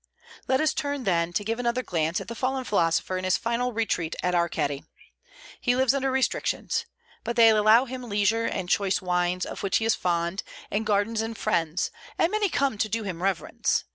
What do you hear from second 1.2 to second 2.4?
to give another glance at the